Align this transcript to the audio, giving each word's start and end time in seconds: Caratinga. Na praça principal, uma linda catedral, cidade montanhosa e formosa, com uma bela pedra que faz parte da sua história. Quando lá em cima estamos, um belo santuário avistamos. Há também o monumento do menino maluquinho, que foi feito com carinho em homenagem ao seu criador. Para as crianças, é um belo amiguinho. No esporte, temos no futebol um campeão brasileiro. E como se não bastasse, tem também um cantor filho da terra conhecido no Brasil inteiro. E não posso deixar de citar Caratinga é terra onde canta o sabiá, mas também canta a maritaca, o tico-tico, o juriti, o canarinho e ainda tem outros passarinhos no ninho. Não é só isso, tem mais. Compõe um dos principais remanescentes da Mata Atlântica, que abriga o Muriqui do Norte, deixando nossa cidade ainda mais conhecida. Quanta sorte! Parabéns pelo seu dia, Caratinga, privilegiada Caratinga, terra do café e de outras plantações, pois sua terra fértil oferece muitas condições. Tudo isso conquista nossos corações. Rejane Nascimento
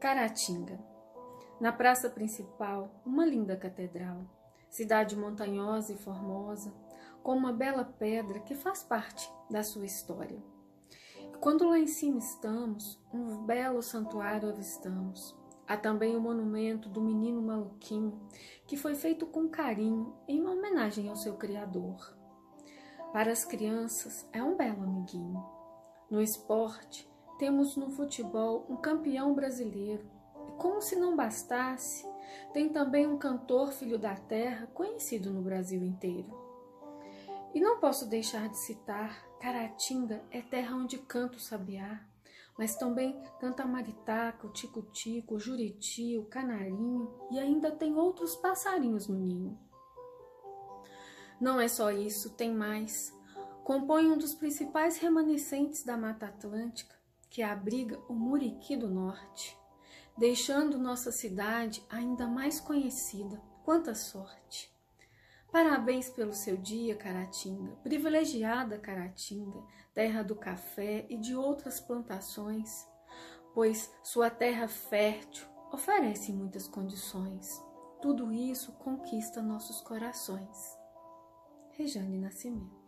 Caratinga. 0.00 0.80
Na 1.60 1.70
praça 1.70 2.08
principal, 2.08 3.02
uma 3.04 3.22
linda 3.22 3.54
catedral, 3.54 4.24
cidade 4.70 5.14
montanhosa 5.14 5.92
e 5.92 5.98
formosa, 5.98 6.72
com 7.22 7.36
uma 7.36 7.52
bela 7.52 7.84
pedra 7.84 8.40
que 8.40 8.54
faz 8.54 8.82
parte 8.82 9.30
da 9.50 9.62
sua 9.62 9.84
história. 9.84 10.42
Quando 11.38 11.68
lá 11.68 11.78
em 11.78 11.86
cima 11.86 12.16
estamos, 12.16 12.98
um 13.12 13.44
belo 13.44 13.82
santuário 13.82 14.48
avistamos. 14.48 15.36
Há 15.68 15.76
também 15.76 16.16
o 16.16 16.20
monumento 16.20 16.88
do 16.88 17.02
menino 17.02 17.42
maluquinho, 17.42 18.18
que 18.66 18.78
foi 18.78 18.94
feito 18.94 19.26
com 19.26 19.50
carinho 19.50 20.14
em 20.26 20.46
homenagem 20.46 21.10
ao 21.10 21.16
seu 21.16 21.36
criador. 21.36 22.16
Para 23.12 23.32
as 23.32 23.44
crianças, 23.44 24.26
é 24.32 24.42
um 24.42 24.56
belo 24.56 24.82
amiguinho. 24.82 25.44
No 26.10 26.22
esporte, 26.22 27.09
temos 27.40 27.74
no 27.74 27.90
futebol 27.90 28.66
um 28.68 28.76
campeão 28.76 29.32
brasileiro. 29.32 30.04
E 30.46 30.52
como 30.58 30.82
se 30.82 30.94
não 30.94 31.16
bastasse, 31.16 32.06
tem 32.52 32.68
também 32.68 33.06
um 33.06 33.16
cantor 33.16 33.72
filho 33.72 33.98
da 33.98 34.14
terra 34.14 34.66
conhecido 34.74 35.30
no 35.30 35.40
Brasil 35.40 35.82
inteiro. 35.82 36.28
E 37.54 37.60
não 37.60 37.80
posso 37.80 38.06
deixar 38.06 38.46
de 38.50 38.58
citar 38.58 39.26
Caratinga 39.40 40.22
é 40.30 40.42
terra 40.42 40.76
onde 40.76 40.98
canta 40.98 41.38
o 41.38 41.40
sabiá, 41.40 42.04
mas 42.58 42.76
também 42.76 43.18
canta 43.40 43.62
a 43.62 43.66
maritaca, 43.66 44.46
o 44.46 44.52
tico-tico, 44.52 45.36
o 45.36 45.40
juriti, 45.40 46.18
o 46.18 46.26
canarinho 46.26 47.10
e 47.30 47.38
ainda 47.38 47.70
tem 47.70 47.96
outros 47.96 48.36
passarinhos 48.36 49.08
no 49.08 49.18
ninho. 49.18 49.58
Não 51.40 51.58
é 51.58 51.68
só 51.68 51.90
isso, 51.90 52.34
tem 52.34 52.54
mais. 52.54 53.18
Compõe 53.64 54.10
um 54.10 54.18
dos 54.18 54.34
principais 54.34 54.98
remanescentes 54.98 55.82
da 55.82 55.96
Mata 55.96 56.26
Atlântica, 56.26 56.99
que 57.30 57.42
abriga 57.42 57.96
o 58.08 58.12
Muriqui 58.12 58.76
do 58.76 58.90
Norte, 58.90 59.56
deixando 60.18 60.76
nossa 60.76 61.12
cidade 61.12 61.82
ainda 61.88 62.26
mais 62.26 62.60
conhecida. 62.60 63.40
Quanta 63.64 63.94
sorte! 63.94 64.68
Parabéns 65.52 66.10
pelo 66.10 66.32
seu 66.32 66.56
dia, 66.56 66.96
Caratinga, 66.96 67.72
privilegiada 67.82 68.78
Caratinga, 68.78 69.62
terra 69.94 70.22
do 70.22 70.34
café 70.34 71.06
e 71.08 71.16
de 71.16 71.34
outras 71.34 71.80
plantações, 71.80 72.86
pois 73.54 73.92
sua 74.02 74.28
terra 74.30 74.68
fértil 74.68 75.46
oferece 75.72 76.32
muitas 76.32 76.68
condições. 76.68 77.62
Tudo 78.02 78.32
isso 78.32 78.72
conquista 78.72 79.42
nossos 79.42 79.80
corações. 79.80 80.78
Rejane 81.72 82.18
Nascimento 82.18 82.79